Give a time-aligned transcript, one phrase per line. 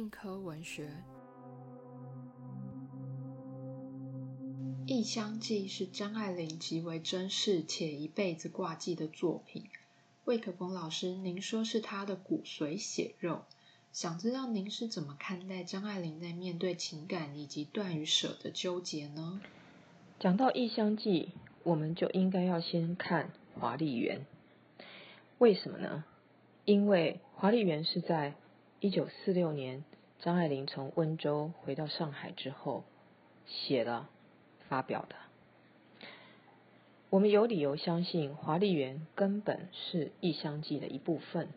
[0.00, 0.86] 硬科文学，
[4.86, 9.66] 《异乡记》是张爱玲极为珍视且一辈子挂记的作品。
[10.24, 13.42] 魏可峰老师，您说是她的骨髓血肉，
[13.92, 19.42] 想知道您是怎么看待张爱玲在面对情感以及断与舍的纠结呢？
[20.18, 23.26] 讲到《异乡记》，我们就应该要先看
[23.60, 24.24] 《华丽园》，
[25.36, 26.06] 为什么呢？
[26.64, 28.32] 因为《华丽园》是在
[28.80, 29.84] 一九四六年，
[30.22, 32.84] 张爱玲从温州回到上海之后
[33.46, 34.10] 写了、
[34.68, 35.16] 发表的。
[37.08, 41.48] 我们有理由相信，《华丽园》根本是《异乡记》的一部分，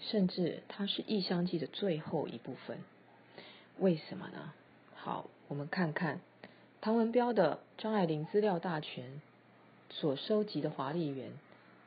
[0.00, 2.78] 甚至它是《异乡记》的最后一部分。
[3.78, 4.52] 为什么呢？
[4.94, 6.20] 好，我们看看
[6.82, 9.06] 唐文标的《张爱玲资料大全》
[9.88, 11.30] 所收集的《华丽园》，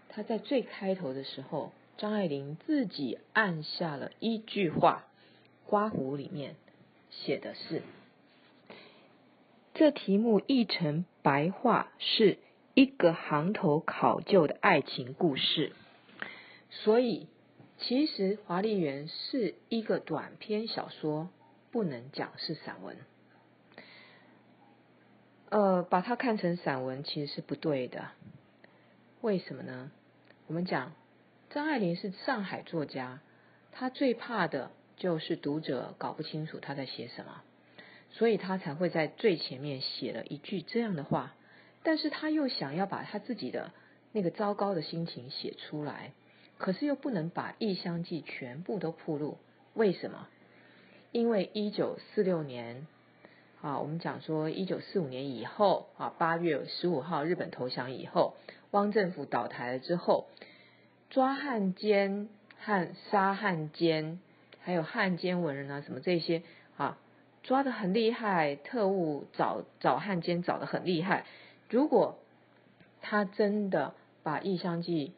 [0.10, 1.72] 它在最开头的时候。
[1.98, 5.06] 张爱玲自己按下了一句话，
[5.72, 6.58] 花壶里面
[7.10, 7.82] 写的是
[9.74, 12.40] ：“这题目译成白话是
[12.74, 15.72] 一个行头考究的爱情故事。”
[16.70, 17.30] 所以，
[17.78, 21.30] 其实《华丽园》是一个短篇小说，
[21.72, 22.98] 不能讲是散文。
[25.52, 28.10] 呃，把它看成散文其实是不对的。
[29.22, 29.90] 为什么呢？
[30.48, 30.92] 我们讲。
[31.50, 33.22] 张爱玲是上海作家，
[33.72, 34.72] 她最怕的
[35.02, 37.42] 就是读者搞不清楚他在写什么，
[38.12, 41.34] 所以他才会在最前面写了一句这样的话。
[41.82, 43.72] 但是他又想要把他自己的
[44.12, 46.12] 那个糟糕的心情写出来，
[46.60, 49.40] 可是又不能把《异乡记》全部都铺露。
[49.74, 50.28] 为什么？
[51.12, 52.86] 因为一九四六年
[53.64, 58.36] 啊，我们讲说一九四五年以后啊，八月十五号日本投降以后，
[58.70, 60.28] 汪政府倒台了之后。
[61.10, 62.30] 抓汉奸
[62.60, 64.20] 和杀汉奸，
[64.62, 66.44] 还有汉奸文人啊，什么这些
[66.78, 66.98] 啊，
[67.44, 71.26] 抓的很厉害，特务找找汉奸找的很厉害。
[71.70, 72.20] 如果
[73.02, 75.14] 他真的把《异乡记》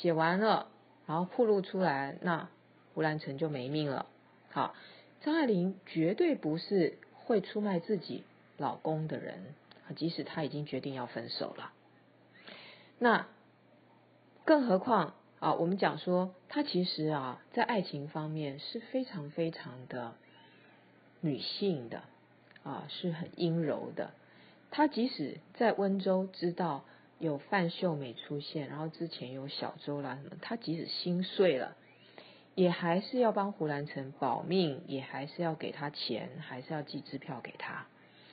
[0.00, 0.68] 写完了，
[1.06, 2.48] 然后铺露出来，那
[2.94, 4.06] 胡兰成就没命了。
[4.50, 4.74] 好，
[5.20, 8.24] 张爱玲绝对不是会出卖自己
[8.56, 9.54] 老公的人，
[9.96, 11.72] 即使他已经决定要分手了。
[12.98, 13.26] 那。
[14.46, 20.12] 更何况啊，我们讲说，她其实啊，在爱情方面是非常非常的
[21.22, 22.02] 女性的
[22.62, 24.10] 啊，是很阴柔的。
[24.70, 26.84] 她即使在温州知道
[27.18, 31.74] 有范秀美出现，然后之前有小周啦什么，她即使心碎了，
[32.54, 37.86] 也还是要帮胡兰成保命，也还是要给他钱，还是要寄支票给他，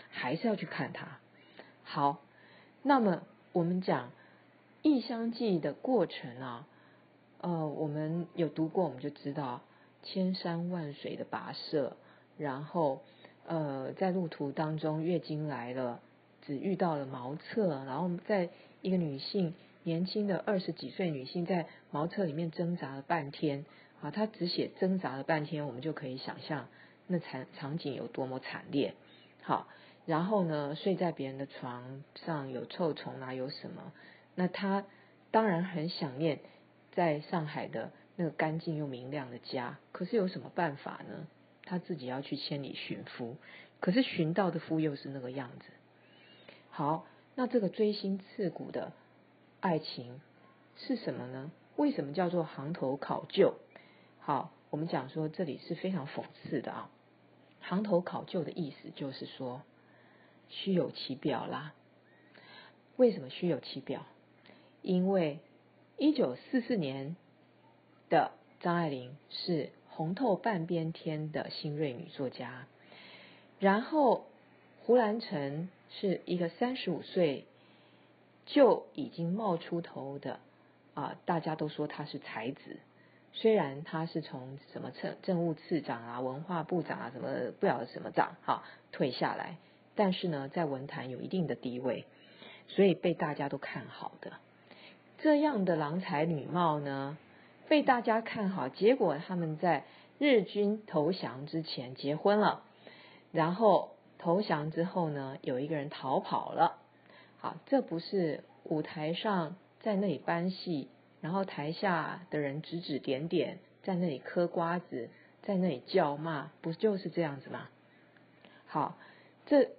[0.09, 1.19] 还是要去看他。
[1.83, 2.19] 好，
[2.83, 4.11] 那么我们讲。
[4.89, 6.65] 《异乡记》的过程啊，
[7.41, 9.61] 呃，我们有读过，我们就知道
[10.03, 11.95] 千山万水的跋涉，
[12.37, 13.01] 然后
[13.45, 15.99] 呃，在路途当中月经来了，
[16.41, 18.49] 只遇到了茅厕，然后在
[18.81, 19.53] 一个女性
[19.83, 23.65] 年轻的二十几岁女性在茅厕里面挣扎了半天
[24.01, 26.67] 啊，她只写挣扎了半天，我们就可以想象
[27.07, 28.95] 那场场景有多么惨烈。
[29.41, 29.67] 好，
[30.05, 33.93] 然后呢，睡在别人的床上，有臭虫啊，有什么？
[34.35, 34.83] 那她
[35.31, 36.39] 当然很想念
[36.97, 41.27] 在上海的那个干净又明亮的家，可是有什么办法呢？
[41.61, 43.35] 他自己要去千里寻夫，
[43.79, 45.65] 可是寻到的夫又是那个样子。
[46.71, 47.05] 好，
[47.35, 48.93] 那这个锥心刺骨的
[49.59, 50.19] 爱情
[50.75, 51.51] 是什么呢？
[51.75, 53.53] 为什么叫做行头考究？
[54.19, 56.89] 好，我们讲说这里是非常讽刺的啊。
[57.61, 59.61] 行头考究的意思就是说
[60.49, 61.75] 虚有其表啦。
[62.95, 64.03] 为什么虚有其表？
[64.81, 65.41] 因为
[65.99, 67.15] 一九四四年
[68.11, 72.67] 的张爱玲是红透半边天的新锐女作家，
[73.59, 74.27] 然后
[74.85, 77.45] 胡兰成是一个三十五岁
[78.45, 80.39] 就已经冒出头的
[80.93, 82.77] 啊，大家都说他是才子，
[83.33, 89.57] 虽然他是从什么政政务次长啊、文化部长啊什么不晓得什么长哈退下来，
[89.95, 92.05] 但是呢，在文坛有一定的地位，
[92.67, 94.33] 所以被大家都看好的。
[95.27, 97.17] 这样的郎才女貌呢，
[97.67, 99.83] 被大家看好，结果他们在
[100.19, 102.63] 日军投降之前结婚了，
[103.33, 106.77] 然后投降之后呢，有一个人逃跑了。
[107.39, 110.87] 好，这不是舞台上在那里搬戏，
[111.19, 115.09] 然后台下的人指指点点，在那里嗑瓜子，
[115.41, 117.67] 在那里叫骂，不就是这样子吗？
[118.65, 118.97] 好，
[119.45, 119.71] 这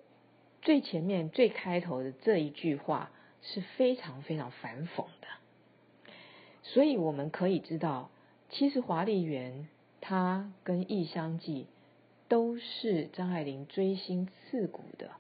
[0.60, 3.10] 最前面最开头的这一句话。
[3.42, 6.12] 是非常非常反讽的，
[6.62, 8.10] 所以我们可以知道，
[8.50, 9.52] 其实《华丽园》
[10.00, 11.64] 它跟《异乡记》
[12.28, 15.10] 都是张爱玲锥心刺骨的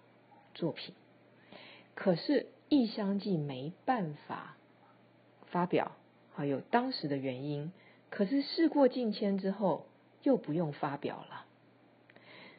[0.54, 0.94] 作品。
[1.94, 4.56] 可是《异乡记》没办法
[5.46, 5.92] 发表，
[6.34, 7.72] 还有当时的原因。
[8.10, 9.86] 可是事过境迁之后，
[10.22, 11.44] 又不用发表了。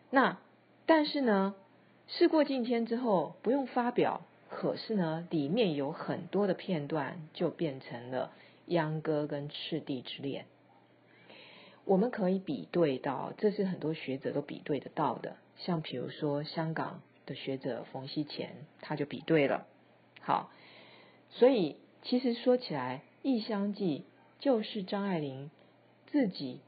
[0.10, 0.40] 那
[0.86, 1.56] 但是呢，
[2.08, 8.32] 事过境迁之后不用发表，可是呢，里面有很多的片段就变成了
[8.66, 10.46] 秧歌跟赤地之恋。
[11.86, 15.38] 我们可以比对到，这是很多学者都比对得到的。
[15.58, 18.50] 像比如说香港的学者冯锡乾，
[18.82, 19.66] 他就比对了。
[20.22, 20.52] 好，
[21.30, 24.06] 所以其实说起来，《异乡记》。
[24.42, 25.52] 就是张爱玲
[26.08, 26.62] 自己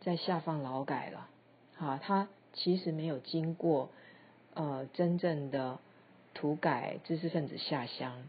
[0.00, 1.28] 在下放劳改了，
[1.78, 3.90] 啊，她其实没有经过
[4.54, 5.78] 呃真正的
[6.34, 8.22] 土改知识分子下乡，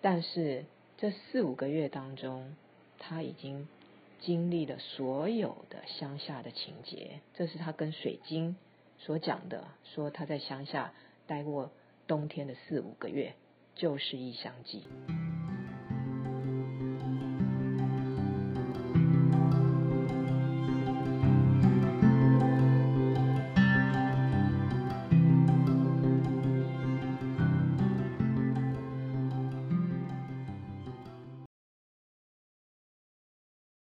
[0.00, 0.64] 但是
[0.98, 2.54] 这四五个月当中，
[2.98, 3.68] 他已经
[4.20, 7.20] 经历了所有的乡下的情节。
[7.34, 8.56] 这是他跟水晶
[8.98, 10.92] 所讲的，说他在乡下
[11.26, 11.70] 待过
[12.06, 13.34] 冬天的四五个月，
[13.74, 14.84] 就是异乡记。